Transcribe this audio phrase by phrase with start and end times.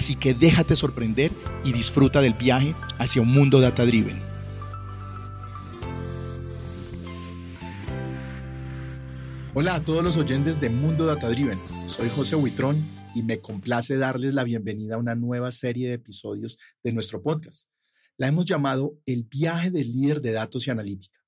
[0.00, 1.30] Así que déjate sorprender
[1.62, 4.18] y disfruta del viaje hacia un mundo data driven.
[9.52, 11.58] Hola a todos los oyentes de Mundo Data Driven.
[11.86, 12.82] Soy José Huitrón
[13.14, 17.68] y me complace darles la bienvenida a una nueva serie de episodios de nuestro podcast.
[18.16, 21.20] La hemos llamado El viaje del líder de datos y analítica.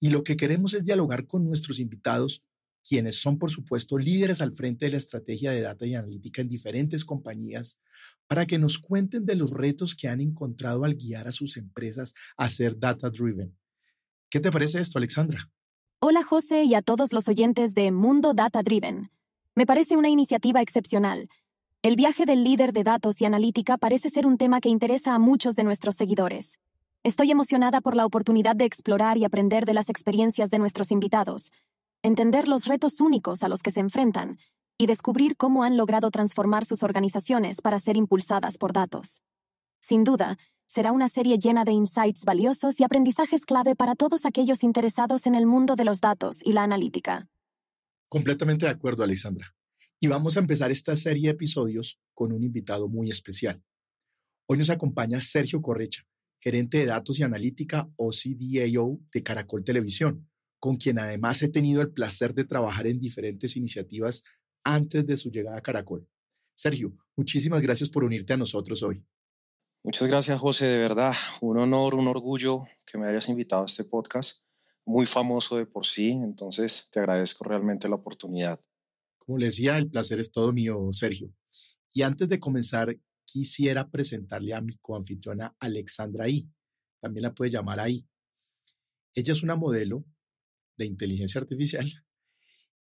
[0.00, 2.44] Y lo que queremos es dialogar con nuestros invitados
[2.88, 6.48] quienes son, por supuesto, líderes al frente de la estrategia de data y analítica en
[6.48, 7.78] diferentes compañías,
[8.26, 12.14] para que nos cuenten de los retos que han encontrado al guiar a sus empresas
[12.36, 13.56] a ser data driven.
[14.30, 15.50] ¿Qué te parece esto, Alexandra?
[16.00, 19.10] Hola, José, y a todos los oyentes de Mundo Data Driven.
[19.54, 21.28] Me parece una iniciativa excepcional.
[21.82, 25.18] El viaje del líder de datos y analítica parece ser un tema que interesa a
[25.18, 26.60] muchos de nuestros seguidores.
[27.02, 31.52] Estoy emocionada por la oportunidad de explorar y aprender de las experiencias de nuestros invitados,
[32.02, 34.38] entender los retos únicos a los que se enfrentan
[34.78, 39.22] y descubrir cómo han logrado transformar sus organizaciones para ser impulsadas por datos.
[39.80, 44.62] Sin duda, será una serie llena de insights valiosos y aprendizajes clave para todos aquellos
[44.62, 47.28] interesados en el mundo de los datos y la analítica.
[48.08, 49.54] Completamente de acuerdo, Alexandra.
[49.98, 53.64] Y vamos a empezar esta serie de episodios con un invitado muy especial.
[54.46, 56.06] Hoy nos acompaña Sergio Correcha,
[56.40, 60.27] gerente de datos y analítica OCDAO de Caracol Televisión,
[60.58, 64.24] con quien además he tenido el placer de trabajar en diferentes iniciativas
[64.64, 66.08] antes de su llegada a Caracol.
[66.54, 69.04] Sergio, muchísimas gracias por unirte a nosotros hoy.
[69.84, 70.66] Muchas gracias, José.
[70.66, 74.42] De verdad, un honor, un orgullo que me hayas invitado a este podcast,
[74.84, 76.10] muy famoso de por sí.
[76.10, 78.60] Entonces, te agradezco realmente la oportunidad.
[79.18, 81.32] Como le decía, el placer es todo mío, Sergio.
[81.94, 86.50] Y antes de comenzar, quisiera presentarle a mi coanfitriona Alexandra I.
[87.00, 88.08] También la puede llamar ahí.
[89.14, 90.04] Ella es una modelo
[90.78, 91.86] de inteligencia artificial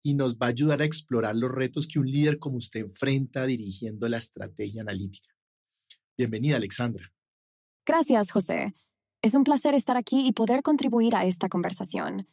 [0.03, 3.45] y nos va a ayudar a explorar los retos que un líder como usted enfrenta
[3.47, 5.35] dirigiendo la estrategia analítica.
[6.17, 7.13] Bienvenida, Alexandra.
[7.85, 8.75] Gracias, José.
[9.23, 12.29] Es un placer estar aquí y poder contribuir a esta conversación.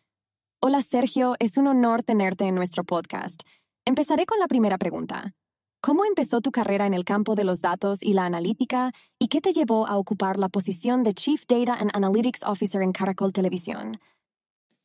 [0.62, 1.36] Hola, Sergio.
[1.40, 3.42] Es un honor tenerte en nuestro podcast.
[3.86, 5.34] Empezaré con la primera pregunta.
[5.82, 9.42] ¿Cómo empezó tu carrera en el campo de los datos y la analítica y qué
[9.42, 14.00] te llevó a ocupar la posición de Chief Data and Analytics Officer en Caracol Televisión?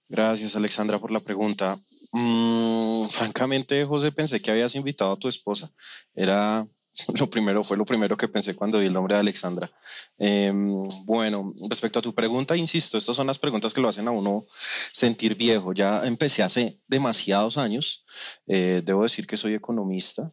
[0.09, 1.79] Gracias, Alexandra, por la pregunta.
[2.13, 5.71] Mm, francamente, José, pensé que habías invitado a tu esposa.
[6.15, 6.67] Era
[7.19, 9.71] lo primero, fue lo primero que pensé cuando vi el nombre de Alexandra.
[10.19, 14.11] Em, bueno, respecto a tu pregunta, insisto, estas son las preguntas que lo hacen a
[14.11, 14.45] uno
[14.93, 15.75] sentir viejo.
[15.75, 18.05] Ya empecé hace demasiados años.
[18.47, 20.31] Eh, debo decir que soy economista.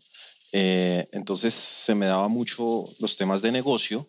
[0.54, 4.08] Eh, entonces se me daba mucho los temas de negocio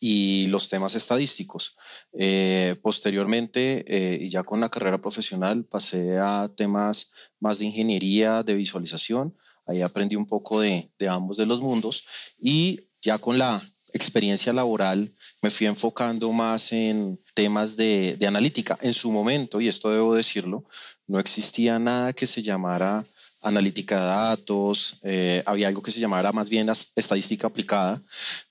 [0.00, 1.76] y los temas estadísticos.
[2.12, 8.42] Eh, posteriormente, eh, y ya con la carrera profesional, pasé a temas más de ingeniería,
[8.42, 9.36] de visualización.
[9.66, 12.06] Ahí aprendí un poco de, de ambos de los mundos
[12.38, 13.62] y ya con la
[13.92, 15.10] experiencia laboral
[15.42, 18.78] me fui enfocando más en temas de, de, analítica.
[18.80, 20.64] En su momento, y esto debo decirlo,
[21.06, 23.04] no existía nada que se llamara
[23.42, 28.00] analítica de datos, eh, había algo que se llamara más bien estadística aplicada,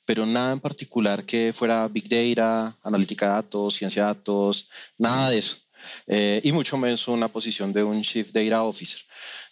[0.06, 5.30] pero nada en particular que fuera Big Data, analítica de datos, ciencia de datos, nada
[5.30, 5.58] de eso.
[6.08, 9.00] Eh, y mucho menos una posición de un Chief Data Officer.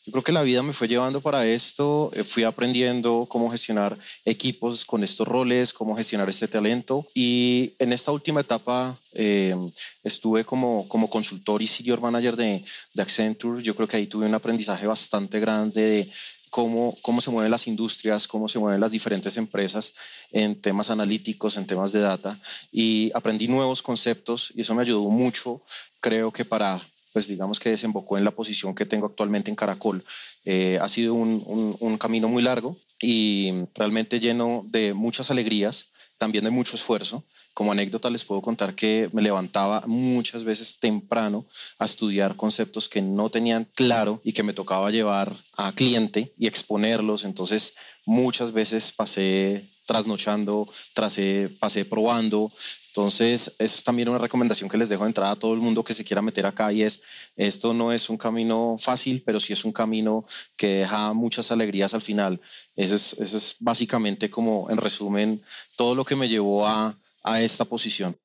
[0.05, 3.97] Yo creo que la vida me fue llevando para esto, eh, fui aprendiendo cómo gestionar
[4.25, 9.55] equipos con estos roles, cómo gestionar este talento y en esta última etapa eh,
[10.03, 12.61] estuve como, como consultor y senior manager de,
[12.93, 13.63] de Accenture.
[13.63, 16.09] Yo creo que ahí tuve un aprendizaje bastante grande de
[16.49, 19.93] cómo, cómo se mueven las industrias, cómo se mueven las diferentes empresas
[20.33, 22.37] en temas analíticos, en temas de data
[22.73, 25.61] y aprendí nuevos conceptos y eso me ayudó mucho,
[26.01, 26.81] creo que para
[27.13, 30.03] pues digamos que desembocó en la posición que tengo actualmente en Caracol.
[30.45, 35.87] Eh, ha sido un, un, camino muy largo y realmente lleno de muchas alegrías,
[36.17, 37.23] también de mucho esfuerzo.
[37.53, 41.45] Como anécdota les puedo contar que me levantaba muchas veces temprano
[41.77, 46.47] a estudiar conceptos que no tenían claro y que me tocaba llevar a cliente y
[46.47, 47.25] exponerlos.
[47.25, 47.75] Entonces
[48.05, 52.51] muchas veces pasé trasnochando, pasé probando,
[52.95, 55.95] entonces, es también una recomendación que les dejo de entrada a todo el mundo que
[55.95, 57.01] se quiera meter acá y es,
[57.35, 60.23] esto no es un camino fácil, pero sí es un camino
[60.55, 62.39] que deja muchas alegrías al final.
[62.75, 65.41] Eso es, básicamente como, en resumen,
[65.75, 66.95] todo lo que me llevó a,
[67.39, 68.15] esta posición.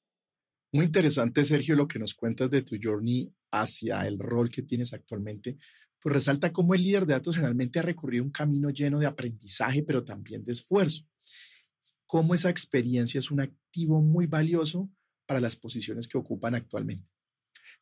[0.71, 4.93] Muy interesante, Sergio, lo que nos cuentas de tu journey hacia el rol que tienes
[4.93, 5.57] actualmente,
[5.99, 9.83] pues resalta cómo el líder de datos generalmente ha recorrido un camino lleno de aprendizaje,
[9.83, 11.05] pero también de esfuerzo.
[12.09, 14.91] Cómo esa experiencia es un activo muy valioso
[15.27, 17.11] para las posiciones que ocupan actualmente.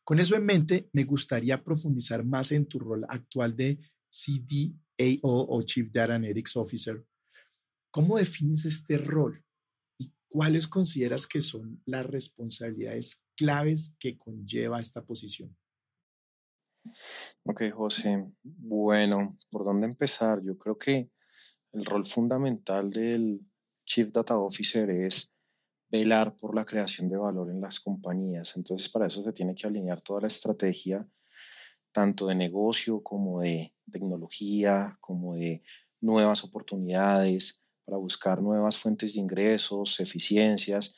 [0.03, 3.79] Con eso en mente, me gustaría profundizar más en tu rol actual de
[4.09, 7.05] CDAO o Chief Data Analytics Officer.
[7.89, 9.45] ¿Cómo defines este rol?
[10.27, 15.57] ¿Cuáles consideras que son las responsabilidades claves que conlleva esta posición?
[17.43, 18.29] Ok, José.
[18.43, 20.43] Bueno, ¿por dónde empezar?
[20.43, 21.11] Yo creo que
[21.71, 23.39] el rol fundamental del
[23.87, 25.33] Chief Data Officer es
[25.89, 28.57] velar por la creación de valor en las compañías.
[28.57, 31.07] Entonces, para eso se tiene que alinear toda la estrategia,
[31.93, 35.63] tanto de negocio como de tecnología, como de
[36.01, 40.97] nuevas oportunidades, para buscar nuevas fuentes de ingresos, eficiencias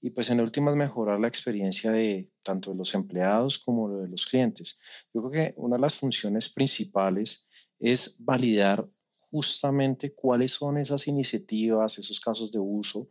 [0.00, 4.24] y pues en últimas mejorar la experiencia de tanto de los empleados como de los
[4.24, 4.80] clientes.
[5.12, 7.46] Yo creo que una de las funciones principales
[7.78, 8.88] es validar
[9.30, 13.08] justamente cuáles son esas iniciativas, esos casos de uso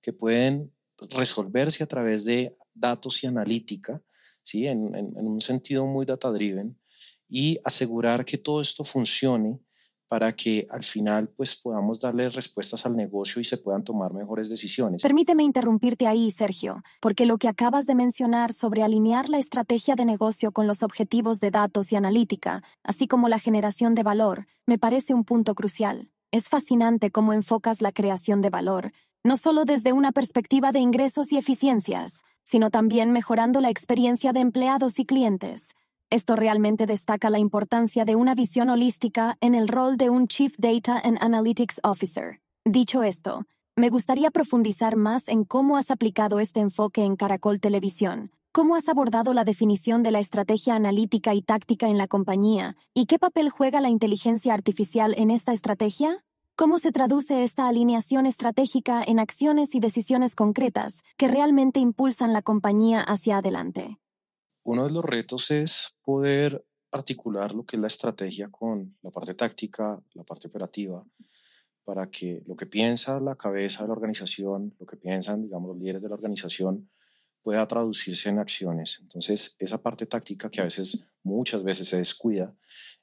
[0.00, 0.72] que pueden
[1.10, 4.02] resolverse a través de datos y analítica,
[4.42, 4.66] ¿sí?
[4.66, 6.78] en, en un sentido muy data-driven,
[7.28, 9.60] y asegurar que todo esto funcione
[10.08, 14.48] para que al final pues podamos darle respuestas al negocio y se puedan tomar mejores
[14.48, 15.02] decisiones.
[15.02, 20.06] Permíteme interrumpirte ahí, Sergio, porque lo que acabas de mencionar sobre alinear la estrategia de
[20.06, 24.78] negocio con los objetivos de datos y analítica, así como la generación de valor, me
[24.78, 26.10] parece un punto crucial.
[26.30, 28.92] Es fascinante cómo enfocas la creación de valor,
[29.24, 34.40] no solo desde una perspectiva de ingresos y eficiencias, sino también mejorando la experiencia de
[34.40, 35.74] empleados y clientes.
[36.10, 40.54] Esto realmente destaca la importancia de una visión holística en el rol de un Chief
[40.56, 42.40] Data and Analytics Officer.
[42.64, 43.44] Dicho esto,
[43.76, 48.88] me gustaría profundizar más en cómo has aplicado este enfoque en Caracol Televisión, cómo has
[48.88, 53.50] abordado la definición de la estrategia analítica y táctica en la compañía, y qué papel
[53.50, 56.24] juega la inteligencia artificial en esta estrategia.
[56.56, 62.40] ¿Cómo se traduce esta alineación estratégica en acciones y decisiones concretas que realmente impulsan la
[62.40, 63.98] compañía hacia adelante?
[64.70, 66.62] Uno de los retos es poder
[66.92, 71.02] articular lo que es la estrategia con la parte táctica, la parte operativa,
[71.84, 75.78] para que lo que piensa la cabeza de la organización, lo que piensan, digamos, los
[75.78, 76.90] líderes de la organización,
[77.40, 78.98] pueda traducirse en acciones.
[79.00, 82.54] Entonces, esa parte táctica que a veces, muchas veces se descuida,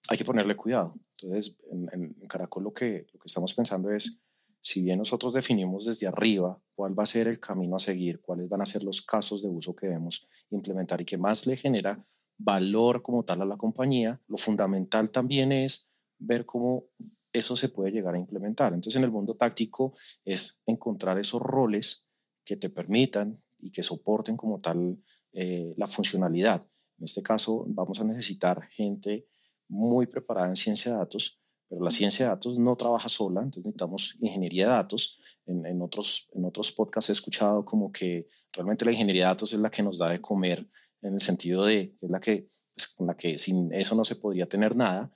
[0.10, 0.94] hay que ponerle cuidado.
[1.20, 4.22] Entonces, en, en Caracol lo que, lo que estamos pensando es
[4.66, 8.50] si bien nosotros definimos desde arriba cuál va a ser el camino a seguir, cuáles
[8.50, 12.04] van a ser los casos de uso que debemos implementar y que más le genera
[12.36, 16.86] valor como tal a la compañía, lo fundamental también es ver cómo
[17.32, 18.74] eso se puede llegar a implementar.
[18.74, 22.08] Entonces, en el mundo táctico es encontrar esos roles
[22.44, 24.98] que te permitan y que soporten como tal
[25.34, 26.64] eh, la funcionalidad.
[26.98, 29.28] En este caso, vamos a necesitar gente
[29.68, 31.40] muy preparada en ciencia de datos
[31.70, 35.20] pero la ciencia de datos no trabaja sola, entonces necesitamos ingeniería de datos.
[35.48, 39.54] En, en, otros, en otros podcasts he escuchado como que realmente la ingeniería de datos
[39.54, 40.68] es la que nos da de comer,
[41.02, 44.04] en el sentido de que es la que, pues, con la que sin eso no
[44.04, 45.12] se podría tener nada.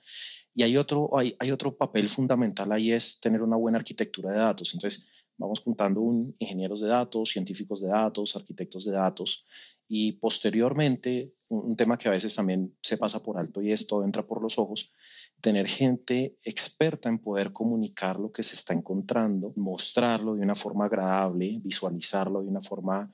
[0.54, 4.38] Y hay otro, hay, hay otro papel fundamental ahí es tener una buena arquitectura de
[4.38, 4.72] datos.
[4.74, 9.46] Entonces, vamos juntando un, ingenieros de datos, científicos de datos, arquitectos de datos
[9.88, 14.04] y posteriormente un, un, tema que a veces también se pasa por alto y esto
[14.04, 14.94] entra por los ojos
[15.40, 20.86] tener gente experta en poder comunicar lo que se está encontrando, mostrarlo de una forma
[20.86, 23.12] agradable, visualizarlo de una forma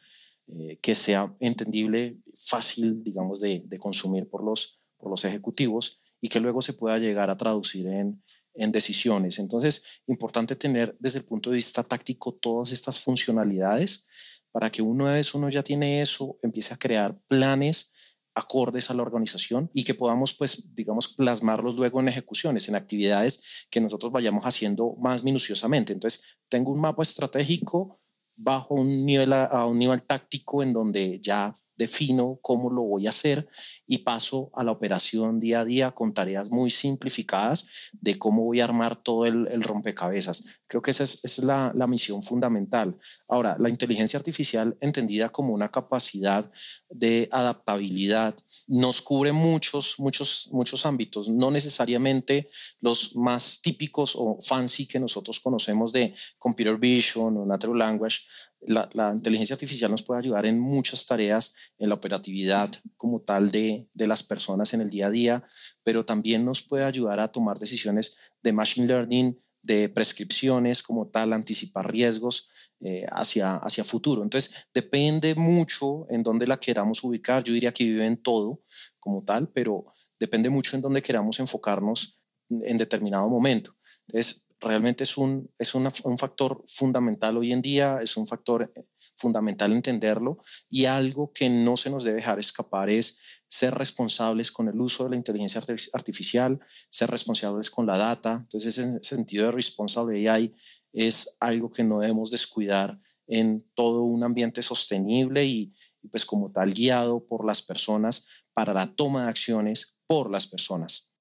[0.48, 6.28] eh, que sea entendible, fácil, digamos, de, de, consumir por los, por los ejecutivos y
[6.28, 8.22] que luego se pueda llegar a traducir en,
[8.54, 9.38] en decisiones.
[9.38, 14.08] Entonces, importante tener desde el punto de vista táctico todas estas funcionalidades
[14.52, 17.92] para que una vez uno ya tiene eso, empiece a crear planes
[18.36, 23.66] acordes a la organización y que podamos, pues, digamos, plasmarlos luego en ejecuciones, en actividades
[23.70, 25.94] que nosotros vayamos haciendo más minuciosamente.
[25.94, 27.98] Entonces, tengo un mapa estratégico
[28.36, 33.10] bajo un nivel a, un nivel táctico en donde ya defino cómo lo voy a
[33.10, 33.48] hacer
[33.86, 38.60] y paso a la operación día a día con tareas muy simplificadas de cómo voy
[38.60, 40.60] a armar todo el, rompecabezas.
[40.66, 42.96] Creo que esa es, esa es la, la, misión fundamental.
[43.28, 46.50] Ahora, la inteligencia artificial entendida como una capacidad
[46.90, 48.34] de adaptabilidad
[48.68, 52.48] nos cubre muchos, muchos, muchos ámbitos, no necesariamente
[52.80, 58.20] los más típicos o fancy que nosotros conocemos de computer vision o natural language,
[58.60, 63.50] la, la, inteligencia artificial nos puede ayudar en muchas tareas, en la operatividad como tal
[63.50, 65.44] de, de, las personas en el día a día,
[65.84, 71.32] pero también nos puede ayudar a tomar decisiones de machine learning, de prescripciones como tal,
[71.32, 72.50] anticipar riesgos.
[72.80, 74.22] eh, hacia, hacia futuro.
[74.22, 77.42] Entonces, depende mucho en dónde la queramos ubicar.
[77.42, 78.60] Yo diría que vive en todo
[78.98, 79.86] como tal, pero
[80.20, 82.20] depende mucho en dónde queramos enfocarnos
[82.50, 83.72] en determinado momento.
[84.08, 88.86] Entonces, realmente es un, es un factor fundamental hoy en día, es un factor eh,
[89.16, 90.38] fundamental entenderlo
[90.70, 95.04] y algo que no se nos debe dejar escapar es ser responsables con el uso
[95.04, 96.60] de la inteligencia artificial,
[96.90, 98.38] ser responsables con la data.
[98.42, 100.54] Entonces, ese sentido de responsable AI
[100.92, 105.74] es algo que no debemos descuidar en todo un ambiente sostenible y,
[106.10, 111.12] pues como tal guiado por las personas para la toma de acciones por las personas.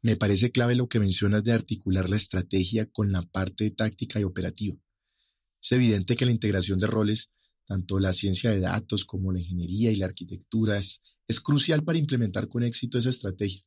[0.00, 4.24] Me parece clave lo que mencionas de articular la estrategia con la parte táctica y
[4.24, 4.76] operativa.
[5.60, 7.32] Es evidente que la integración de roles,
[7.66, 11.00] tanto la ciencia de datos como la ingeniería y la arquitectura, es,
[11.42, 13.62] crucial para implementar con éxito esa estrategia.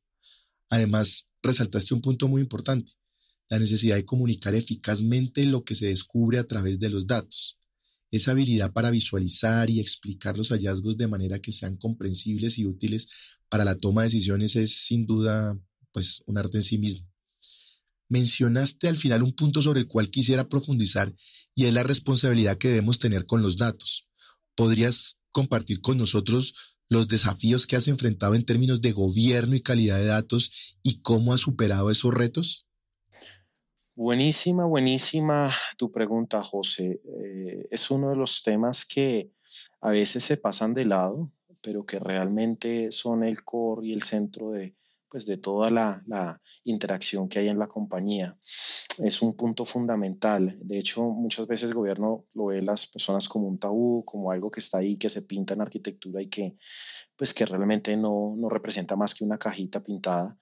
[0.70, 2.94] Además, resaltaste un punto muy importante,
[3.50, 7.58] la necesidad de comunicar eficazmente lo que se descubre a través de los datos.
[8.10, 13.08] Esa habilidad para visualizar y explicar los hallazgos de manera que sean comprensibles y útiles
[13.50, 15.58] para la toma de decisiones es sin duda
[15.92, 17.08] pues un arte en sí mismo.
[18.10, 21.14] Mencionaste al final un punto sobre el cual quisiera profundizar
[21.56, 24.10] y es la responsabilidad que debemos tener con los datos.
[24.56, 26.54] ¿Podrías compartir con nosotros
[26.90, 31.34] los desafíos que has enfrentado en términos de gobierno y calidad de datos y cómo
[31.34, 32.66] has superado esos retos?
[33.96, 37.02] Buenísima, buenísima tu pregunta, José.
[37.06, 39.32] Eh, es uno de los temas que
[39.80, 41.32] a veces se pasan de lado,
[41.62, 44.76] pero que realmente son el core y el centro de,
[45.12, 48.38] pues, de toda la, la, interacción que hay en la compañía.
[49.04, 50.58] Es un punto fundamental.
[50.62, 54.50] De hecho, muchas veces el gobierno lo ve las personas como un tabú, como algo
[54.50, 56.56] que está ahí, que se pinta en arquitectura y que
[57.22, 60.40] pues que realmente no, no representa más que una cajita pintada.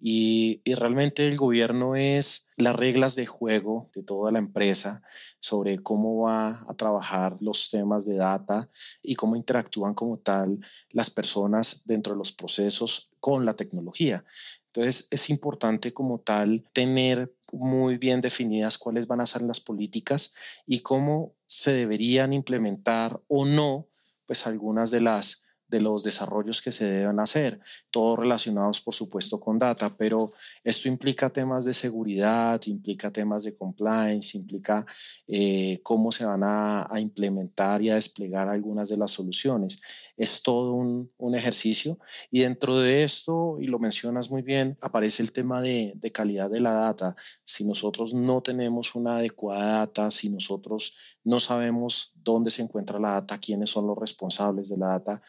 [0.00, 5.02] Y, y, realmente el gobierno es las reglas de juego de toda la empresa
[5.40, 8.66] sobre cómo va a trabajar los temas de data
[9.02, 10.58] y cómo interactúan como tal
[10.92, 14.24] las personas dentro de los procesos con la tecnología.
[14.68, 20.34] Entonces es importante como tal tener muy bien definidas cuáles van a ser las políticas
[20.66, 23.86] y cómo se deberían implementar o no
[24.24, 25.41] pues algunas de las
[25.72, 27.58] de los desarrollos que se deben hacer,
[27.90, 30.30] todos relacionados por supuesto con data, pero
[30.62, 34.84] esto implica temas de seguridad, implica temas de compliance, implica
[35.26, 39.80] eh, cómo se van a, implementar y a desplegar algunas de las soluciones.
[40.16, 41.98] Es todo un, ejercicio
[42.30, 46.50] y dentro de esto, y lo mencionas muy bien, aparece el tema de, de calidad
[46.50, 47.16] de la data.
[47.42, 53.12] Si nosotros no tenemos una adecuada data, si nosotros no sabemos dónde se encuentra la
[53.12, 55.22] data, quiénes son los responsables de la data,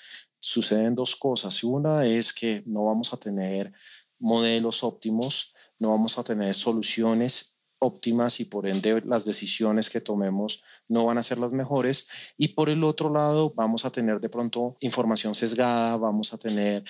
[0.43, 1.63] suceden dos cosas.
[1.63, 3.71] Una es que no vamos a tener
[4.19, 10.61] modelos óptimos, no vamos a tener soluciones óptimas y por ende las decisiones que tomemos
[10.87, 12.07] no van a ser las mejores.
[12.37, 16.83] Y por el otro lado, vamos a tener de pronto información sesgada, vamos a tener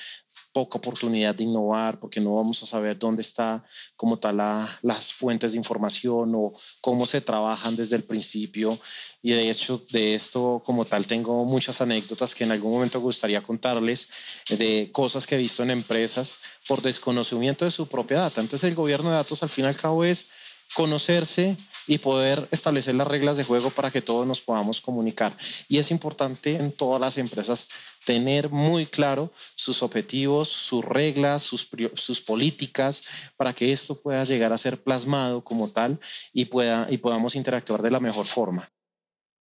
[0.51, 3.63] poca oportunidad de innovar porque no vamos a saber dónde está
[3.95, 4.37] como tal
[4.81, 8.77] las fuentes de información o cómo se trabajan desde el principio.
[9.21, 13.41] Y de hecho, de esto como tal, tengo muchas anécdotas que en algún momento gustaría
[13.41, 14.09] contarles
[14.49, 18.41] de cosas que he visto en empresas por desconocimiento de su propia data.
[18.41, 20.31] Entonces, el gobierno de datos al fin y al cabo es
[20.75, 21.55] conocerse
[21.87, 25.33] y poder establecer las reglas de juego para que todos nos podamos comunicar.
[25.67, 27.69] Y es importante en todas las empresas
[28.05, 33.03] tener muy claro sus objetivos, sus reglas, sus, sus políticas,
[33.37, 35.99] para que esto pueda llegar a ser plasmado como tal
[36.33, 38.69] y, pueda, y podamos interactuar de la mejor forma.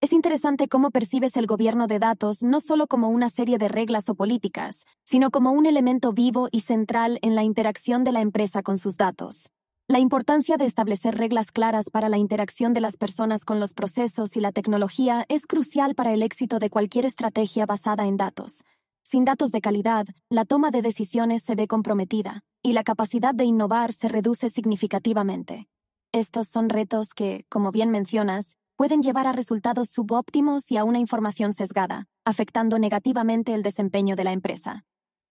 [0.00, 4.08] Es interesante cómo percibes el gobierno de datos no solo como una serie de reglas
[4.08, 8.64] o políticas, sino como un elemento vivo y central en la interacción de la empresa
[8.64, 9.48] con sus datos.
[9.88, 14.36] La importancia de establecer reglas claras para la interacción de las personas con los procesos
[14.36, 18.64] y la tecnología es crucial para el éxito de cualquier estrategia basada en datos.
[19.02, 23.44] Sin datos de calidad, la toma de decisiones se ve comprometida y la capacidad de
[23.44, 25.68] innovar se reduce significativamente.
[26.12, 31.00] Estos son retos que, como bien mencionas, pueden llevar a resultados subóptimos y a una
[31.00, 34.84] información sesgada, afectando negativamente el desempeño de la empresa.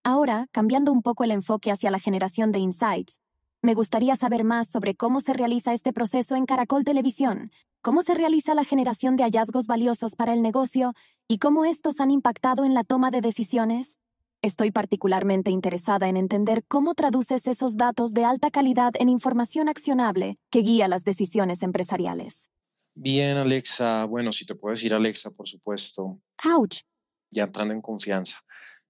[0.04, 3.21] Ahora, cambiando un poco el enfoque hacia la generación de insights,
[3.62, 7.52] me gustaría saber más sobre cómo se realiza este proceso en Caracol Televisión,
[7.82, 10.94] cómo se realiza la generación de hallazgos valiosos para el negocio
[11.28, 14.00] y cómo estos han impactado en la toma de decisiones.
[14.42, 20.40] Estoy particularmente interesada en entender cómo traduces esos datos de alta calidad en información accionable
[20.50, 22.50] que guía las decisiones empresariales.
[22.96, 24.06] Bien, Alexa.
[24.06, 26.20] Bueno, si te puedo decir Alexa, por supuesto.
[26.44, 26.80] Ouch.
[27.30, 28.44] Ya entrando en confianza.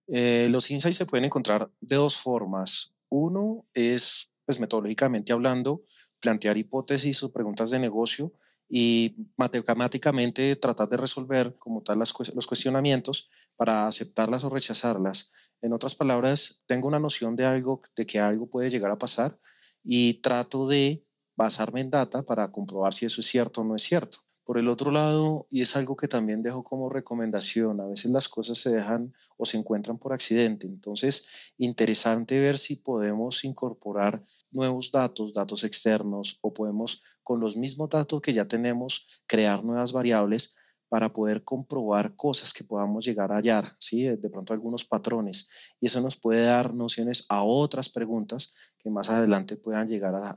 [0.08, 2.94] Eh, los insights se pueden encontrar de dos formas.
[3.10, 5.82] Uno es pues metodológicamente hablando,
[6.20, 8.34] plantear hipótesis o preguntas de negocio
[8.68, 15.32] y matemáticamente tratar de resolver como tal los cuestionamientos para aceptarlas o rechazarlas.
[15.62, 19.40] En otras palabras, tengo una noción de algo, de que algo puede llegar a pasar
[19.86, 21.06] y trato de
[21.38, 24.18] basarme en data para comprobar si eso es cierto o no es cierto.
[24.52, 28.28] Por el otro lado, y es algo que también dejo como recomendación, a veces las
[28.28, 30.68] cosas se dejan o se encuentran por accidente.
[30.68, 37.92] Entonces, interesante ver si podemos incorporar nuevos datos, datos externos, o podemos con los mismos
[37.92, 40.58] datos que ya tenemos crear nuevas variables
[40.90, 44.04] para poder comprobar cosas que podamos llegar a hallar, ¿sí?
[44.04, 45.50] de pronto algunos patrones.
[45.80, 50.30] Y eso nos puede dar nociones a otras preguntas que más adelante puedan llegar a,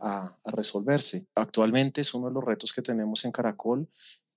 [0.45, 1.27] a resolverse.
[1.35, 3.89] Actualmente es uno de los retos que tenemos en Caracol,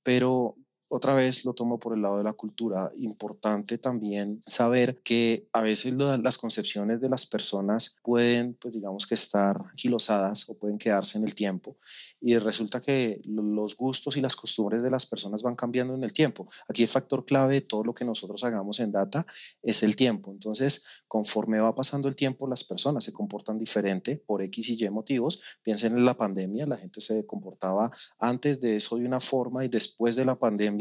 [0.04, 0.56] pero
[0.90, 2.92] otra vez lo tomo por el lado de la cultura.
[2.98, 9.16] Importante también saber que a veces las concepciones de las personas pueden, pues digamos que
[9.16, 11.76] estar quilosadas o pueden quedarse en el tiempo.
[12.22, 16.14] Y resulta que los gustos y las costumbres de las personas van cambiando en el
[16.14, 16.48] tiempo.
[16.68, 19.26] Aquí el factor clave de todo lo que nosotros hagamos en data
[19.62, 20.32] es el tiempo.
[20.32, 24.90] Entonces, conforme va pasando el tiempo, las personas se comportan diferente por X y Y
[24.90, 25.42] motivos.
[25.64, 29.68] Piensen en la pandemia, la gente se comportaba antes de eso de una forma y
[29.68, 30.77] después de la pandemia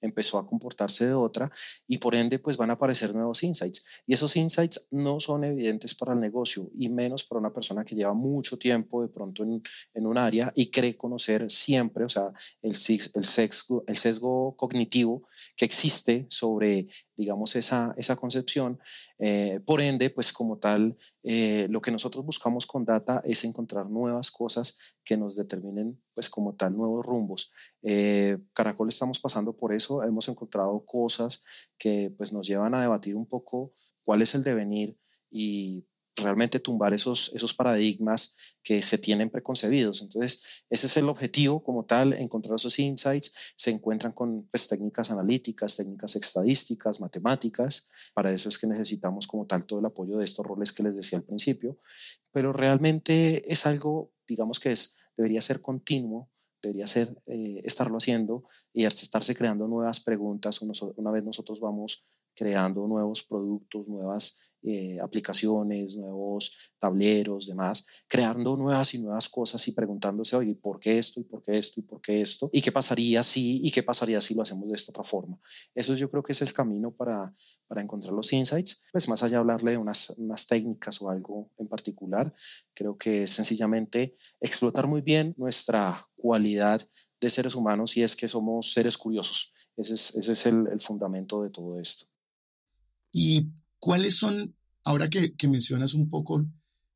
[0.00, 1.50] empezó a comportarse de otra
[1.86, 3.84] y por ende pues van a aparecer nuevos insights.
[4.06, 7.94] Y esos insights no son evidentes para el negocio y menos para una persona que
[7.94, 12.32] lleva mucho tiempo de pronto en, un área y cree conocer siempre, o sea,
[12.62, 15.22] el, el, sesgo, el sesgo cognitivo
[15.56, 18.78] que existe sobre digamos, esa, esa concepción.
[19.18, 23.88] Eh, por ende, pues como tal, eh, lo que nosotros buscamos con data es encontrar
[23.88, 27.52] nuevas cosas que nos determinen, pues como tal, nuevos rumbos.
[27.82, 31.44] Eh, Caracol estamos pasando por eso, hemos encontrado cosas
[31.78, 34.98] que pues nos llevan a debatir un poco cuál es el devenir
[35.30, 40.00] y realmente tumbar esos, esos paradigmas que se tienen preconcebidos.
[40.02, 43.34] Entonces, ese es el objetivo como tal, encontrar esos insights.
[43.56, 47.90] Se encuentran con pues, técnicas analíticas, técnicas estadísticas, matemáticas.
[48.14, 50.96] Para eso es que necesitamos como tal todo el apoyo de estos roles que les
[50.96, 51.78] decía al principio.
[52.32, 56.30] Pero realmente es algo, digamos que es, debería ser continuo,
[56.62, 60.60] debería ser eh, estarlo haciendo y hasta estarse creando nuevas preguntas.
[60.62, 68.94] una vez nosotros vamos creando nuevos productos, nuevas eh, aplicaciones, nuevos tableros, demás, creando nuevas
[68.94, 71.20] y nuevas cosas y preguntándose, oye, ¿por qué esto?
[71.20, 71.80] ¿Y por qué esto?
[71.80, 72.48] ¿Y por qué esto?
[72.50, 73.60] ¿Y qué pasaría si?
[73.62, 75.38] ¿Y qué pasaría si lo hacemos de esta otra forma?
[75.74, 77.34] Eso yo creo que es el camino para,
[77.66, 78.84] para encontrar los insights.
[78.90, 82.32] Pues más allá de hablarle de unas, unas técnicas o algo en particular,
[82.72, 86.80] creo que es sencillamente explotar muy bien nuestra cualidad
[87.20, 89.52] de seres humanos y es que somos seres curiosos.
[89.76, 92.06] Ese es, ese es el, el fundamento de todo esto.
[93.12, 93.48] Y
[93.84, 96.42] ¿Cuáles son, ahora que, mencionas un poco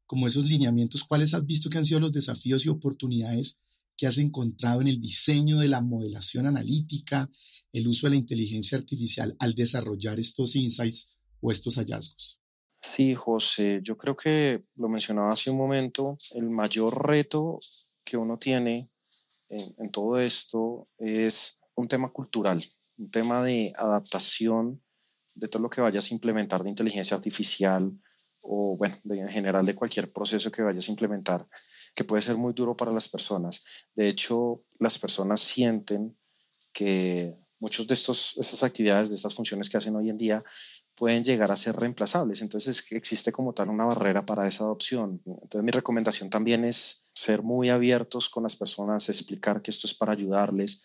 [0.06, 3.60] como esos lineamientos, cuáles has visto que han sido los desafíos y oportunidades
[3.94, 7.30] que has encontrado en el diseño de la modelación analítica,
[7.72, 11.10] el uso de la inteligencia artificial al desarrollar estos insights
[11.42, 12.40] o estos hallazgos?
[12.80, 17.58] Sí, José, yo creo que lo mencionaba hace un momento, el mayor reto
[18.02, 18.88] que uno tiene
[19.50, 22.64] en, en todo esto es un tema cultural,
[22.96, 24.80] un tema de adaptación
[25.38, 27.92] de todo lo que vayas a implementar de inteligencia artificial
[28.42, 31.46] o, bueno, en general de cualquier proceso que vayas a implementar,
[31.94, 33.64] que puede ser muy duro para las personas.
[33.94, 36.16] De hecho, las personas sienten
[36.72, 40.42] que muchas de estos, estas actividades, de estas funciones que hacen hoy en día,
[40.94, 42.42] pueden llegar a ser reemplazables.
[42.42, 45.22] Entonces existe como tal una barrera para esa adopción.
[45.24, 49.94] Entonces mi recomendación también es ser muy abiertos con las personas, explicar que esto es
[49.94, 50.82] para ayudarles,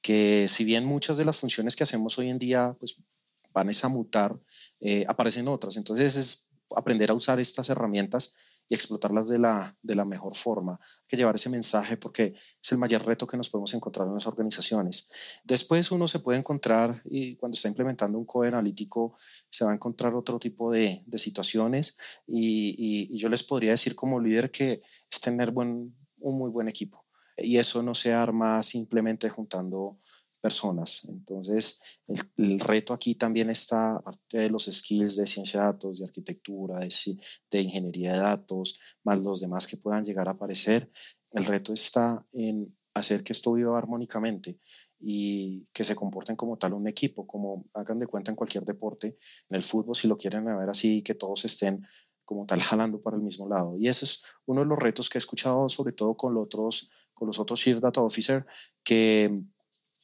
[0.00, 2.96] que si bien muchas de las funciones que hacemos hoy en día pues,
[3.56, 4.38] van a mutar,
[4.82, 5.78] eh, aparecen otras.
[5.78, 8.36] Entonces es aprender a usar estas herramientas
[8.68, 10.72] y explotarlas de la, de la mejor forma.
[10.82, 14.14] Hay que llevar ese mensaje porque es el mayor reto que nos podemos encontrar en
[14.14, 15.10] las organizaciones.
[15.44, 19.14] Después uno se puede encontrar, y cuando está implementando un code analítico,
[19.48, 23.94] se va a encontrar otro tipo de, de situaciones y, y, yo les podría decir
[23.94, 27.06] como líder que es tener buen, un muy buen equipo.
[27.38, 29.96] Y eso no se arma simplemente juntando
[30.36, 31.06] personas.
[31.08, 31.82] Entonces,
[32.36, 36.78] el, reto aquí también está, aparte de los skills de ciencia de datos, de arquitectura,
[36.78, 36.92] de,
[37.50, 40.90] de ingeniería de datos, más los demás que puedan llegar a aparecer,
[41.32, 44.58] el reto está en hacer que esto viva armónicamente
[44.98, 49.18] y que se comporten como tal un equipo, como hagan de cuenta en cualquier deporte,
[49.48, 51.86] en el fútbol, si lo quieren ver así, que todos estén
[52.24, 53.76] como tal jalando para el mismo lado.
[53.78, 56.90] Y ese es uno de los retos que he escuchado, sobre todo con los otros,
[57.14, 58.44] con los otros Chief Data Officer,
[58.82, 59.42] que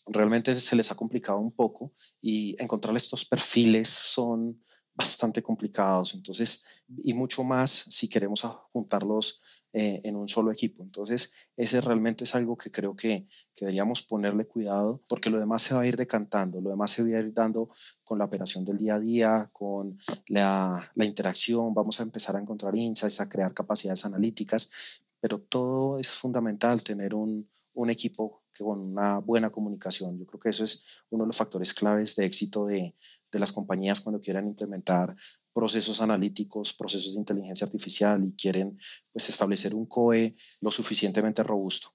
[0.07, 4.62] realmente se les ha complicado un poco y encontrar estos perfiles son
[4.95, 6.15] bastante complicados.
[6.15, 6.67] Entonces,
[6.99, 9.41] y mucho más si queremos juntarlos
[9.75, 10.83] eh, en un solo equipo.
[10.83, 15.62] Entonces, ese realmente es algo que creo que, que, deberíamos ponerle cuidado porque lo demás
[15.62, 17.71] se va a ir decantando, lo demás se va a ir dando
[18.05, 22.41] con la operación del día a día, con la, la interacción, vamos a empezar a
[22.41, 24.71] encontrar insights, a crear capacidades analíticas,
[25.21, 30.19] pero todo es fundamental tener un, un equipo con una buena comunicación.
[30.19, 32.95] Yo creo que eso es uno de los factores claves de éxito de,
[33.31, 35.17] de las compañías cuando quieran implementar
[35.53, 38.79] procesos analíticos, procesos de inteligencia artificial y quieren
[39.12, 41.88] pues, establecer un COE lo suficientemente robusto.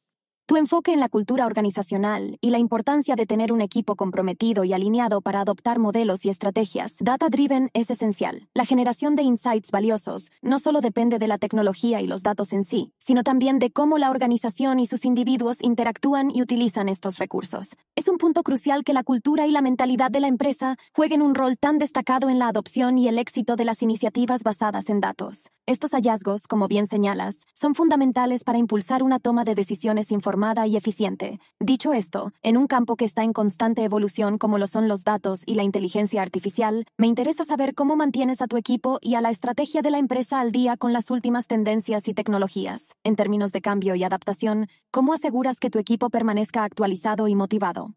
[0.47, 4.71] Tu enfoque en la cultura organizacional y la importancia de tener un equipo comprometido y
[4.71, 8.47] alineado para adoptar modelos y estrategias data-driven es esencial.
[8.53, 12.63] La generación de insights valiosos no solo depende de la tecnología y los datos en
[12.63, 17.77] sí, sino también de cómo la organización y sus individuos interactúan y utilizan estos recursos.
[17.95, 21.33] Es un punto crucial que la cultura y la mentalidad de la empresa jueguen un
[21.33, 25.51] rol tan destacado en la adopción y el éxito de las iniciativas basadas en datos.
[25.65, 30.75] Estos hallazgos, como bien señalas, son fundamentales para impulsar una toma de decisiones informada y
[30.77, 31.39] eficiente.
[31.59, 35.43] Dicho esto, en un campo que está en constante evolución como lo son los datos
[35.45, 39.29] y la inteligencia artificial, me interesa saber cómo mantienes a tu equipo y a la
[39.29, 42.96] estrategia de la empresa al día con las últimas tendencias y tecnologías.
[43.03, 47.95] En términos de cambio y adaptación, ¿cómo aseguras que tu equipo permanezca actualizado y motivado?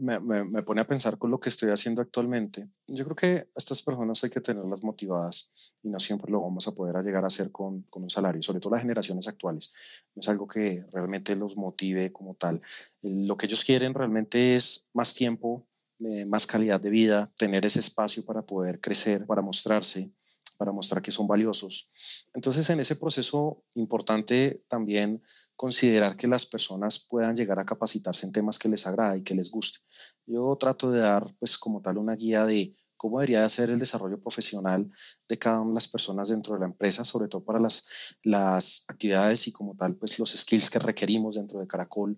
[0.00, 2.68] me, pone a pensar con lo que estoy haciendo actualmente.
[2.86, 6.68] Yo creo que a estas personas hay que tenerlas motivadas y no siempre lo vamos
[6.68, 9.74] a poder llegar a hacer con, con un salario, sobre todo las generaciones actuales.
[10.14, 12.60] No es algo que realmente los motive como tal.
[13.02, 15.66] Lo que ellos quieren realmente es más tiempo,
[16.00, 20.12] eh, más calidad de vida, tener ese espacio para poder crecer, para mostrarse
[20.54, 22.28] para mostrar que son valiosos.
[22.34, 25.22] Entonces, en ese proceso importante también
[25.56, 29.34] considerar que las personas puedan llegar a capacitarse en temas que les agrada y que
[29.34, 29.80] les guste.
[30.26, 34.20] Yo trato de dar, pues, como tal, una guía de cómo debería ser el desarrollo
[34.20, 34.90] profesional
[35.28, 37.84] de cada una de las personas dentro de la empresa, sobre todo para las,
[38.22, 42.16] las actividades y como tal, pues los skills que requerimos dentro de Caracol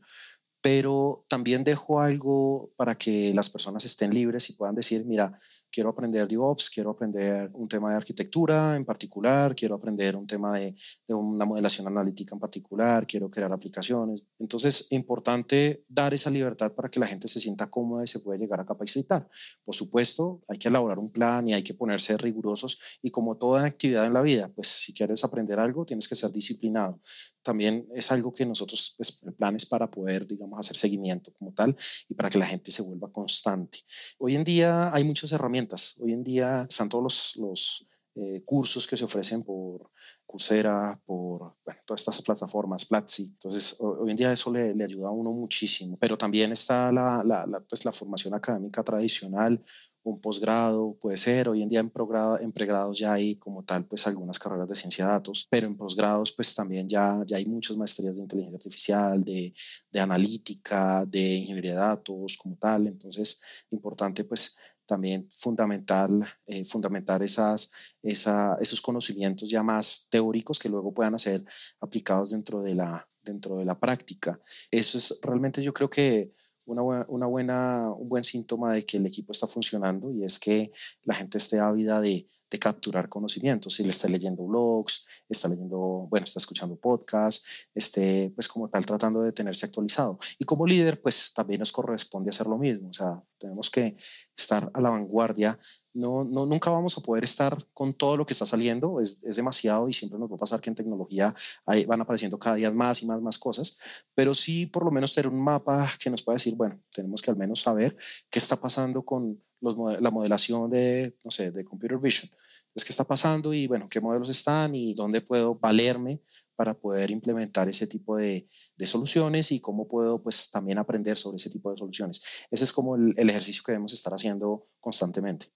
[0.66, 5.32] pero también dejo algo para que las personas estén libres y puedan decir, mira,
[5.70, 10.58] quiero aprender DevOps, quiero aprender un tema de arquitectura en particular, quiero aprender un tema
[10.58, 10.74] de,
[11.06, 14.26] una modelación analítica en particular, quiero crear aplicaciones.
[14.40, 18.36] Entonces, importante dar esa libertad para que la gente se sienta cómoda y se pueda
[18.36, 19.28] llegar a capacitar.
[19.62, 23.64] Por supuesto, hay que elaborar un plan y hay que ponerse rigurosos y como toda
[23.64, 26.98] actividad en la vida, pues si quieres aprender algo, tienes que ser disciplinado
[27.46, 31.52] también es algo que nosotros, pues, el plan es para poder, digamos, hacer seguimiento como
[31.52, 31.74] tal
[32.08, 33.78] y para que la gente se vuelva constante.
[34.18, 35.98] Hoy en día hay muchas herramientas.
[36.00, 39.90] Hoy en día están todos los, los eh, cursos que se ofrecen por
[40.24, 41.54] Coursera, por
[41.84, 43.24] todas estas plataformas, Platzi.
[43.24, 45.96] Entonces, hoy en día eso le, ayuda a uno muchísimo.
[46.00, 49.62] Pero también está la, la, pues, la formación académica tradicional
[50.10, 51.92] un posgrado, puede ser, hoy en día en,
[52.40, 55.76] en pregrados ya hay como tal pues algunas carreras de ciencia de datos, pero en
[55.76, 59.52] posgrados pues también ya, ya hay muchas maestrías de inteligencia artificial, de,
[59.90, 67.22] de analítica, de ingeniería de datos como tal, entonces importante pues también fundamental, eh, fundamentar
[67.22, 71.44] esas, esa, esos conocimientos ya más teóricos que luego puedan ser
[71.80, 74.40] aplicados dentro de la, dentro de la práctica.
[74.70, 76.32] Eso es realmente yo creo que
[76.66, 80.72] una, una buena, un buen síntoma de que el equipo está funcionando y es que
[81.04, 83.74] la gente esté ávida de, de capturar conocimientos.
[83.74, 88.84] Si le está leyendo blogs, está leyendo, bueno, está escuchando podcasts, esté pues como tal
[88.86, 90.18] tratando de tenerse actualizado.
[90.38, 92.88] Y como líder, pues también nos corresponde hacer lo mismo.
[92.88, 93.96] O sea, tenemos que
[94.36, 95.58] estar a la vanguardia
[95.96, 99.36] no, no, nunca vamos a poder estar con todo lo que está saliendo, es, es,
[99.36, 103.02] demasiado y siempre nos va a pasar que en tecnología van apareciendo cada día más
[103.02, 103.78] y más, más cosas,
[104.14, 107.30] pero sí por lo menos tener un mapa que nos pueda decir, bueno, tenemos que
[107.30, 107.96] al menos saber
[108.30, 112.30] qué está pasando con la modelación de, no sé, de computer vision.
[112.74, 116.20] Es qué está pasando y bueno, qué modelos están y dónde puedo valerme
[116.54, 121.36] para poder implementar ese tipo de, de, soluciones y cómo puedo pues también aprender sobre
[121.36, 122.22] ese tipo de soluciones.
[122.50, 125.46] Ese es como el, el ejercicio que debemos estar haciendo constantemente.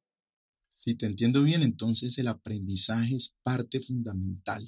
[0.71, 4.67] Si te entiendo bien, entonces el aprendizaje es parte fundamental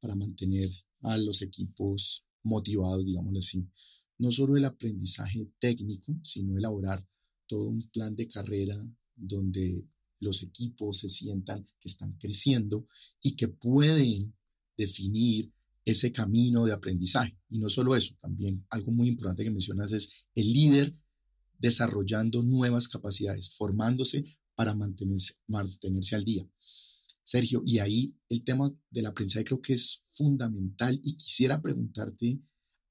[0.00, 0.68] para mantener
[1.00, 3.66] a los equipos motivados, digámoslo así.
[4.18, 7.06] No solo el aprendizaje técnico, sino elaborar
[7.46, 8.76] todo un plan de carrera
[9.14, 9.86] donde
[10.20, 12.86] los equipos se sientan que están creciendo
[13.22, 14.34] y que pueden
[14.76, 15.52] definir
[15.84, 17.38] ese camino de aprendizaje.
[17.48, 20.94] Y no solo eso, también algo muy importante que mencionas es el líder
[21.58, 26.48] desarrollando nuevas capacidades, formándose para mantenerse, mantenerse al día.
[27.22, 32.40] Sergio, y ahí el tema del aprendizaje creo que es fundamental y quisiera preguntarte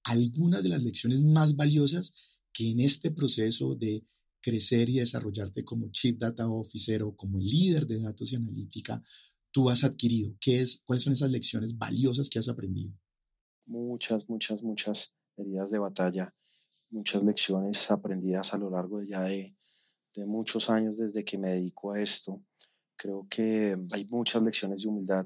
[0.03, 2.13] algunas de las lecciones más valiosas
[2.51, 4.05] que en este proceso de
[4.45, 9.01] crecer y desarrollarte como Chief Data Officer o como líder de datos y analítica,
[9.49, 10.35] tú has adquirido?
[10.39, 12.93] ¿Qué es, ¿Cuáles son esas lecciones valiosas que has aprendido?
[13.65, 16.31] Muchas, muchas, muchas heridas de batalla,
[16.91, 19.55] muchas lecciones aprendidas a lo largo de ya de,
[20.13, 22.43] de muchos años desde que me dedico a esto.
[22.95, 25.25] Creo que hay muchas lecciones de humildad,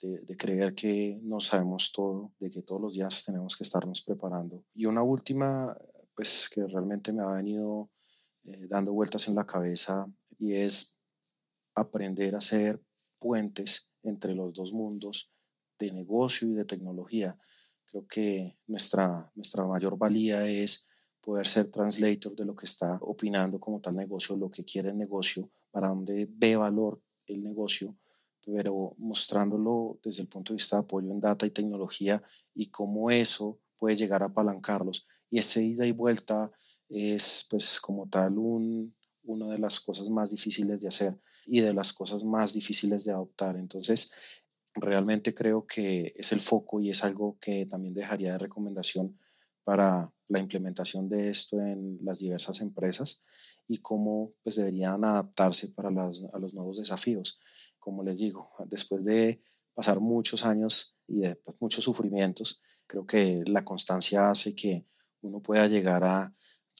[0.00, 4.62] de, creer que no sabemos todo, de que todos los días tenemos que estarnos preparando.
[4.74, 5.76] Y una última,
[6.14, 7.90] pues que realmente me ha venido
[8.44, 10.06] eh, dando vueltas en la cabeza
[10.38, 10.98] y es
[11.74, 12.82] aprender a hacer
[13.18, 15.32] puentes entre los dos mundos
[15.78, 17.38] de negocio y de tecnología.
[17.86, 20.88] Creo que nuestra, nuestra mayor valía es
[21.20, 24.98] poder ser translator de lo que está opinando como tal negocio, lo que quiere el
[24.98, 27.96] negocio, para dónde ve valor el negocio,
[28.44, 32.22] pero mostrándolo desde el punto de vista de apoyo en data y tecnología
[32.54, 35.06] y cómo eso puede llegar a apalancarlos.
[35.30, 36.52] Y ese ida y vuelta
[36.94, 41.74] es pues como tal un, una de las cosas más difíciles de hacer y de
[41.74, 43.56] las cosas más difíciles de adoptar.
[43.56, 44.14] Entonces,
[44.74, 49.18] realmente creo que es el foco y es algo que también dejaría de recomendación
[49.62, 53.24] para la implementación de esto en las diversas empresas
[53.66, 57.40] y cómo pues deberían adaptarse para a los nuevos desafíos.
[57.78, 59.40] Como les digo, después de
[59.74, 64.86] pasar muchos años y de pues, muchos sufrimientos, creo que la constancia hace que
[65.20, 66.34] uno pueda llegar a,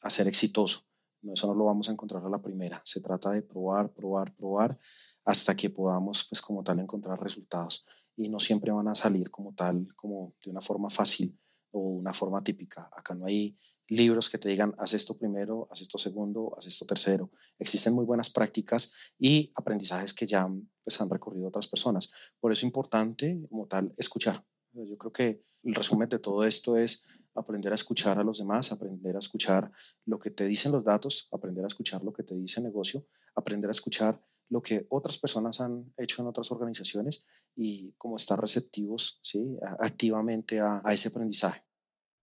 [0.05, 0.87] a ser exitoso
[1.33, 2.81] eso no lo vamos a encontrar a la primera.
[2.85, 4.79] Se trata de probar, probar, probar
[5.25, 7.87] hasta que podamos, pues como tal, encontrar resultados.
[8.17, 11.39] Y no siempre van a salir como tal, como de una forma fácil
[11.71, 12.91] o una forma típica.
[12.95, 13.57] Acá no hay
[13.89, 17.31] libros que te digan, haz esto primero, haz esto segundo, haz esto tercero.
[17.59, 20.49] Existen muy buenas prácticas y aprendizajes que ya
[20.83, 22.13] pues, han recorrido otras personas.
[22.39, 24.45] Por eso es importante, como tal, escuchar.
[24.73, 28.73] Yo creo que el resumen de todo esto es aprender a escuchar a los demás,
[28.73, 29.71] aprender a escuchar
[30.07, 33.07] lo que te dicen los datos, aprender a escuchar lo que te dice el negocio,
[33.35, 34.21] aprender a escuchar
[34.51, 39.57] lo que otras personas han hecho en otras organizaciones y cómo estar receptivos ¿sí?
[39.81, 41.63] activamente a, a ese aprendizaje.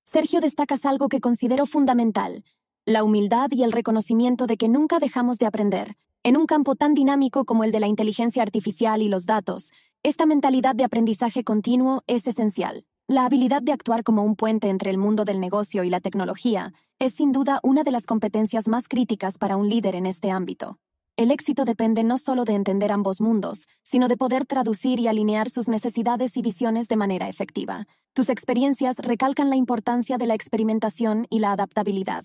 [0.06, 2.43] Sergio destacas algo que considero fundamental,
[2.86, 5.95] la humildad y el reconocimiento de que nunca dejamos de aprender.
[6.24, 9.71] En un campo tan dinámico como el de la inteligencia artificial y los datos,
[10.04, 12.86] esta mentalidad de aprendizaje continuo es esencial.
[13.12, 16.71] La habilidad de actuar como un puente entre el mundo del negocio y la tecnología
[16.97, 20.78] es sin duda una de las competencias más críticas para un líder en este ámbito.
[21.17, 25.50] El éxito depende no solo de entender ambos mundos, sino de poder traducir y alinear
[25.50, 27.86] sus necesidades y visiones de manera efectiva.
[28.13, 32.24] Tus experiencias recalcan la importancia de la experimentación y la adaptabilidad.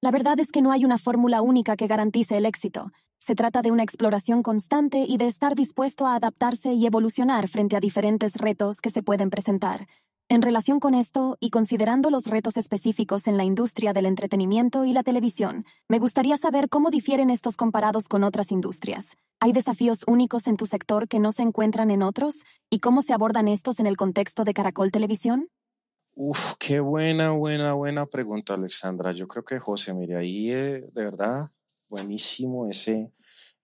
[0.00, 2.92] La verdad es que no hay una fórmula única que garantice el éxito.
[3.18, 7.74] Se trata de una exploración constante y de estar dispuesto a adaptarse y evolucionar frente
[7.74, 9.88] a diferentes retos que se pueden presentar.
[10.30, 14.92] En relación con esto, y considerando los retos específicos en la industria del entretenimiento y
[14.92, 19.16] la televisión, me gustaría saber cómo difieren estos comparados con otras industrias.
[19.40, 22.44] ¿Hay desafíos únicos en tu sector que no se encuentran en otros?
[22.68, 25.48] ¿Y cómo se abordan estos en el contexto de Caracol Televisión?
[26.14, 29.12] Uf, qué buena, buena, buena pregunta, Alexandra.
[29.12, 31.48] Yo creo que José, mire, ahí eh, de verdad,
[31.88, 33.14] buenísimo ese,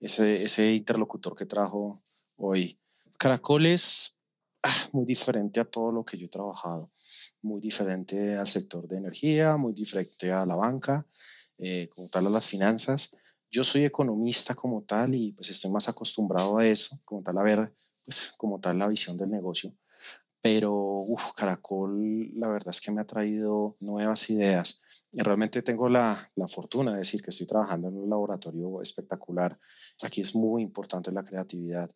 [0.00, 2.02] ese, interlocutor que trajo
[2.36, 2.80] hoy.
[3.18, 4.13] Caracol es
[4.92, 6.90] muy diferente a todo lo que yo he trabajado,
[7.42, 11.06] muy diferente al sector de energía, muy diferente a la banca,
[11.58, 13.16] eh, como tal a las finanzas.
[13.50, 17.42] Yo soy economista como tal y pues estoy más acostumbrado a eso, como tal a
[17.42, 17.74] ver
[18.04, 19.74] pues como tal la visión del negocio.
[20.40, 24.82] Pero uf, Caracol la verdad es que me ha traído nuevas ideas.
[25.10, 29.58] Y realmente tengo la, la fortuna de decir que estoy trabajando en un laboratorio espectacular.
[30.02, 31.88] Aquí es muy importante la creatividad.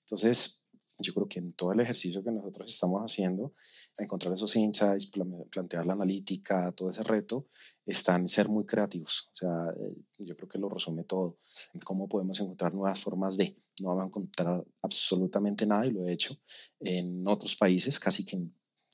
[0.00, 0.63] Entonces,
[0.98, 3.54] yo creo que en todo el ejercicio que nosotros estamos haciendo,
[3.98, 5.10] encontrar esos insights,
[5.50, 7.48] plantear la analítica, todo ese reto,
[7.84, 9.30] está en ser muy creativos.
[9.32, 11.38] O sea, eh, yo creo que lo resume todo.
[11.84, 13.56] Cómo podemos encontrar nuevas formas de.
[13.80, 16.36] No vamos a encontrar absolutamente nada y lo he hecho
[16.78, 18.40] en otros países, casi que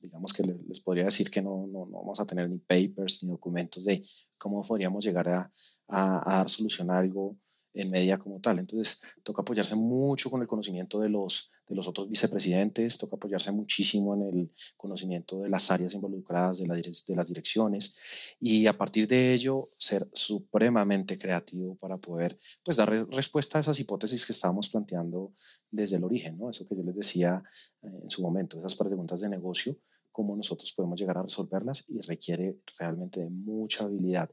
[0.00, 3.28] digamos que les podría decir que no, no, no, vamos a tener ni papers ni
[3.28, 4.02] documentos de
[4.38, 5.52] cómo podríamos llegar a,
[5.88, 7.36] a, a dar solución a algo
[7.74, 8.58] en media como tal.
[8.58, 13.52] Entonces, toca apoyarse mucho con el conocimiento de los de los otros vicepresidentes, toca apoyarse
[13.52, 17.96] muchísimo en el conocimiento de las áreas involucradas, de, de las direcciones
[18.40, 23.78] y a partir de ello ser supremamente creativo para poder pues, dar respuesta a esas
[23.78, 25.32] hipótesis que estábamos planteando
[25.70, 26.50] desde el origen, ¿no?
[26.50, 27.42] eso que yo les decía
[27.82, 29.76] eh, en su momento, esas preguntas de negocio,
[30.10, 34.28] cómo nosotros podemos llegar a resolverlas y requiere realmente de mucha habilidad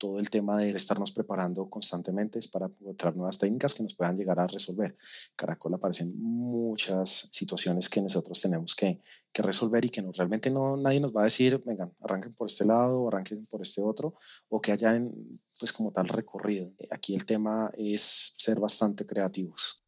[0.00, 4.16] todo el tema de estarnos preparando constantemente es para encontrar nuevas técnicas que nos puedan
[4.16, 4.96] llegar a resolver.
[5.36, 9.00] Caracol aparecen muchas situaciones que nosotros tenemos que,
[9.42, 12.66] resolver y que no, realmente no, nadie nos va a decir, vengan, arranquen por este
[12.66, 14.14] lado, arranquen por este otro,
[14.50, 15.14] o que hayan
[15.58, 16.70] pues como tal recorrido.
[16.90, 19.82] Aquí el tema es ser bastante creativos.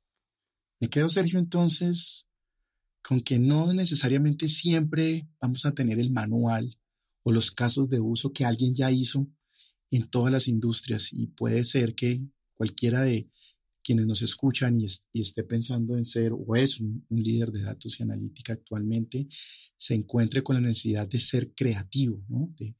[0.80, 2.26] Me quedo, Sergio, entonces,
[3.06, 6.78] con que no necesariamente siempre vamos a tener el manual
[7.24, 9.26] o los casos de uso que alguien ya hizo
[9.92, 12.22] en todas las industrias y puede ser que
[12.54, 13.28] cualquiera de
[13.82, 14.86] quienes nos escuchan y,
[15.20, 19.28] esté pensando en ser o es un, líder de datos y analítica actualmente,
[19.76, 22.22] se encuentre con la necesidad de ser creativo,
[22.56, 22.74] de,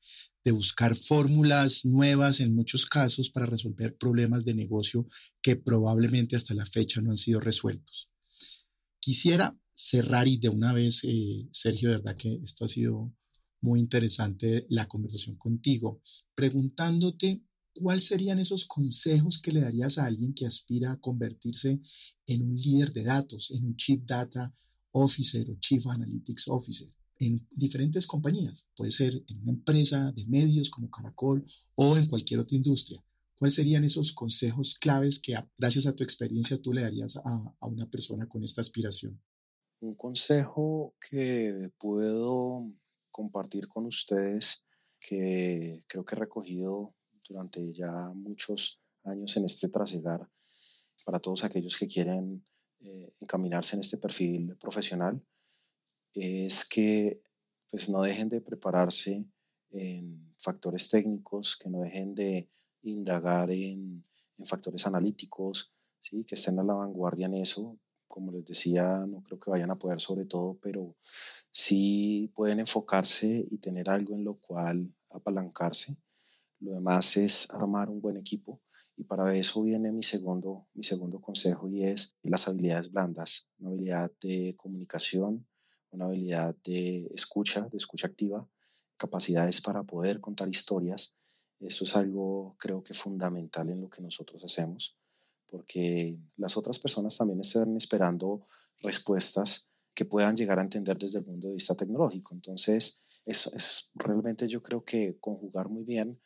[0.52, 5.06] buscar fórmulas nuevas en muchos casos para resolver problemas de negocio
[5.40, 8.10] que probablemente hasta la fecha no han sido resueltos.
[8.98, 13.12] Quisiera cerrar y de una vez, eh, Sergio, de verdad que esto ha sido
[13.62, 16.02] muy interesante la conversación contigo,
[16.34, 17.42] preguntándote
[17.74, 21.80] ¿cuáles serían esos consejos que le darías a alguien que aspira a convertirse
[22.26, 24.52] en un líder de datos, en un Chief Data
[24.92, 26.88] Officer o Chief Analytics Officer?
[27.18, 31.46] en diferentes compañías, puede ser en una empresa de medios como Caracol
[31.76, 33.00] o en cualquier otra industria.
[33.38, 37.66] ¿Cuáles serían esos consejos claves que gracias a tu experiencia tú le darías a, a
[37.68, 39.20] una persona con esta aspiración?
[39.80, 42.64] Un consejo que puedo
[43.12, 44.66] compartir con ustedes
[44.98, 46.94] que creo que he recogido
[47.28, 50.28] durante ya muchos años en este trasegar
[51.04, 52.44] para todos aquellos que quieren
[52.80, 55.24] eh, encaminarse en este perfil profesional
[56.14, 57.22] es que
[57.70, 59.24] pues no dejen de prepararse
[59.70, 62.50] en factores técnicos, que no dejen de
[62.82, 64.04] indagar en,
[64.36, 66.24] en factores analíticos, ¿sí?
[66.24, 67.78] que estén a la vanguardia en eso.
[68.12, 70.94] Como les decía, no creo que vayan a poder sobre todo, pero
[71.50, 75.96] sí pueden enfocarse y tener algo en lo cual apalancarse.
[76.60, 78.60] Lo demás es armar un buen equipo
[78.98, 83.70] y para eso viene mi segundo, mi segundo consejo y es las habilidades blandas, una
[83.70, 85.46] habilidad de comunicación,
[85.90, 88.46] una habilidad de escucha, de escucha activa,
[88.98, 91.16] capacidades para poder contar historias.
[91.60, 94.98] Eso es algo creo que fundamental en lo que nosotros hacemos,
[95.52, 98.46] porque las otras personas también están esperando
[98.82, 102.34] respuestas que puedan llegar a entender desde el punto de vista tecnológico.
[102.34, 106.18] Entonces, es, es realmente yo creo que conjugar muy bien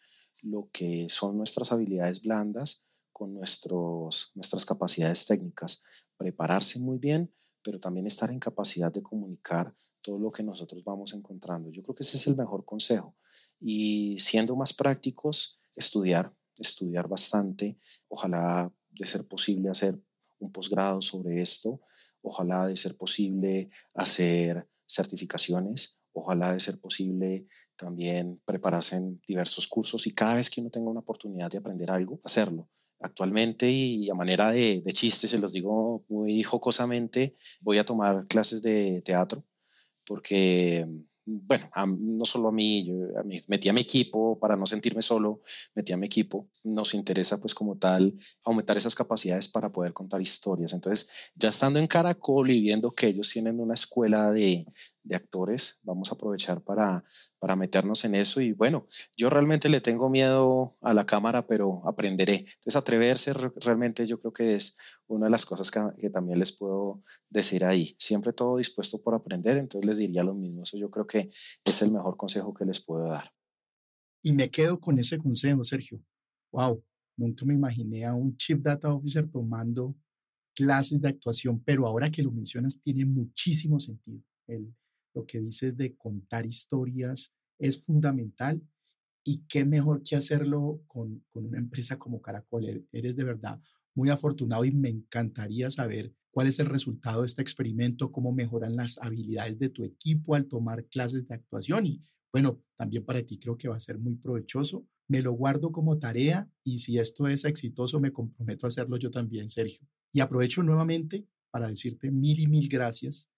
[0.42, 5.82] lo que son nuestras habilidades blandas con nuestros, nuestras capacidades técnicas,
[6.16, 11.14] prepararse muy bien, pero también estar en capacidad de comunicar todo lo que nosotros vamos
[11.14, 11.68] encontrando.
[11.72, 13.16] Yo creo que ese es el mejor consejo.
[13.58, 20.00] Y siendo más prácticos, estudiar, estudiar bastante, ojalá de ser posible hacer
[20.38, 21.80] un posgrado sobre esto,
[22.22, 30.06] ojalá de ser posible hacer certificaciones, ojalá de ser posible también prepararse en diversos cursos
[30.06, 32.68] y cada vez que uno tenga una oportunidad de aprender algo, hacerlo.
[33.00, 38.26] Actualmente y a manera de, de chiste, se los digo muy jocosamente, voy a tomar
[38.26, 39.44] clases de teatro
[40.06, 40.86] porque
[41.26, 42.94] bueno, no solo a mí, yo
[43.48, 45.42] metí a mi equipo para no sentirme solo,
[45.74, 46.48] metí a mi equipo.
[46.64, 50.72] Nos interesa pues como tal aumentar esas capacidades para poder contar historias.
[50.72, 54.66] Entonces, ya estando en Caracol y viendo que ellos tienen una escuela de,
[55.06, 57.04] de actores, vamos a aprovechar para,
[57.38, 58.40] para meternos en eso.
[58.40, 62.38] Y bueno, yo realmente le tengo miedo a la cámara, pero aprenderé.
[62.38, 67.02] Entonces, atreverse realmente yo creo que es una de las cosas que, también les puedo
[67.30, 67.94] decir ahí.
[67.98, 70.62] Siempre todo dispuesto por aprender, entonces les diría lo mismo.
[70.62, 71.30] Eso yo creo que
[71.64, 73.32] es el mejor consejo que les puedo dar.
[74.22, 76.02] Y me quedo con ese consejo, Sergio.
[76.52, 76.82] Wow,
[77.16, 79.94] nunca me imaginé a un Chief Data Officer tomando
[80.54, 84.22] clases de actuación, pero ahora que lo mencionas tiene muchísimo sentido.
[84.48, 84.74] El,
[85.16, 88.62] lo que dices de contar historias es fundamental
[89.24, 92.68] y qué mejor que hacerlo con, con una empresa como Caracol.
[92.68, 93.60] E-, eres de verdad
[93.94, 98.76] muy afortunado y me encantaría saber cuál es el resultado de este experimento, cómo mejoran
[98.76, 103.38] las habilidades de tu equipo al tomar clases de actuación y bueno, también para ti
[103.38, 104.86] creo que va a ser muy provechoso.
[105.08, 109.10] Me lo guardo como tarea y si esto es exitoso me comprometo a hacerlo yo
[109.10, 109.88] también, Sergio.
[110.12, 113.30] Y aprovecho nuevamente para decirte mil y mil gracias.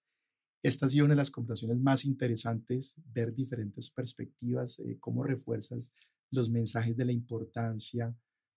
[0.61, 5.93] Esta ha sido una de las conversaciones más interesantes, ver diferentes perspectivas, eh, cómo refuerzas
[6.31, 8.13] los mensajes de la importancia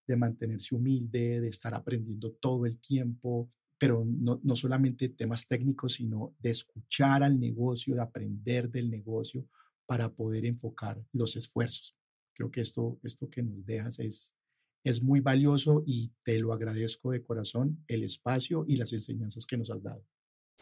[0.07, 5.95] de mantenerse humilde, de estar aprendiendo todo el tiempo, pero no, no solamente temas técnicos,
[5.95, 9.47] sino de escuchar al negocio, de aprender del negocio
[9.87, 11.97] para poder enfocar los esfuerzos.
[12.35, 14.35] Creo que esto, esto que nos dejas es,
[14.85, 19.57] es muy valioso y te lo agradezco de corazón, el espacio y las enseñanzas que
[19.57, 20.05] nos has dado.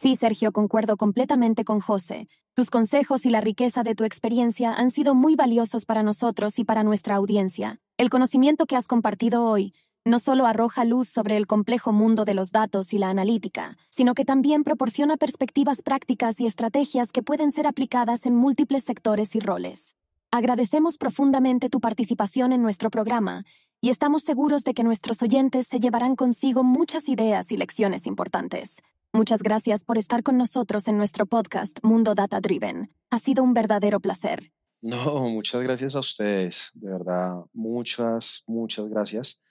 [0.01, 2.27] Sí, Sergio, concuerdo completamente con José.
[2.55, 6.65] Tus consejos y la riqueza de tu experiencia han sido muy valiosos para nosotros y
[6.65, 7.81] para nuestra audiencia.
[7.99, 9.75] El conocimiento que has compartido hoy
[10.07, 14.15] no solo arroja luz sobre el complejo mundo de los datos y la analítica, sino
[14.15, 19.41] que también proporciona perspectivas prácticas y estrategias que pueden ser aplicadas en múltiples sectores y
[19.41, 19.97] roles.
[20.31, 23.45] Agradecemos profundamente tu participación en nuestro programa
[23.83, 28.81] y estamos seguros de que nuestros oyentes se llevarán consigo muchas ideas y lecciones importantes.
[29.13, 32.95] Muchas gracias por estar con nosotros en nuestro podcast Mundo Data Driven.
[33.11, 34.53] Ha sido un verdadero placer.
[34.83, 39.43] No, muchas gracias a ustedes, de verdad, muchas, muchas gracias.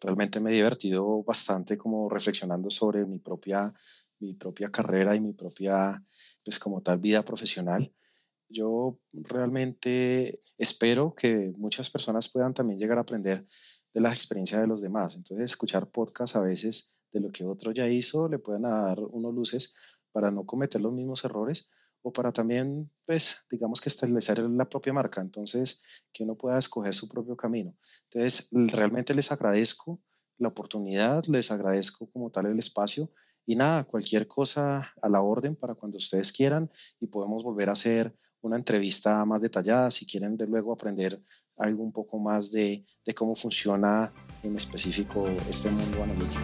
[0.00, 3.74] Realmente me he divertido bastante como reflexionando sobre mi propia,
[4.20, 6.00] mi propia carrera y mi propia,
[6.44, 7.92] pues como tal, vida profesional.
[8.48, 13.44] Yo realmente espero que muchas personas puedan también llegar a aprender
[13.92, 15.16] de las experiencias de los demás.
[15.16, 19.34] Entonces, escuchar podcasts a veces de lo que otro ya hizo le pueden dar unos
[19.34, 19.74] luces
[20.12, 21.70] para no cometer los mismos errores
[22.02, 25.20] o para también, pues, digamos que establecer la propia marca.
[25.20, 25.82] Entonces,
[26.12, 27.76] que uno pueda escoger su propio camino.
[28.04, 30.00] Entonces, realmente les agradezco
[30.38, 33.10] la oportunidad, les agradezco como tal el espacio
[33.44, 37.72] y nada, cualquier cosa a la orden para cuando ustedes quieran y podemos volver a
[37.72, 41.20] hacer una entrevista más detallada si quieren de luego aprender
[41.56, 46.42] algo un poco más de, de cómo funciona en específico este mundo analítico.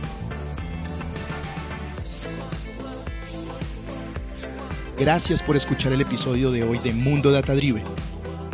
[4.97, 7.83] Gracias por escuchar el episodio de hoy de Mundo Data Driven.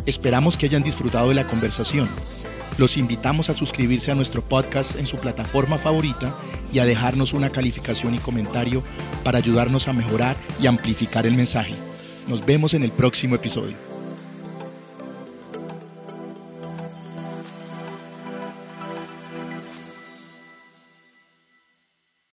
[0.07, 2.09] Esperamos que hayan disfrutado de la conversación.
[2.79, 6.35] Los invitamos a suscribirse a nuestro podcast en su plataforma favorita
[6.73, 8.81] y a dejarnos una calificación y comentario
[9.23, 11.75] para ayudarnos a mejorar y amplificar el mensaje.
[12.27, 13.90] Nos vemos en el próximo episodio.